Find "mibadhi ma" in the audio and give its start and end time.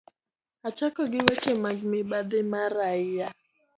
1.91-2.63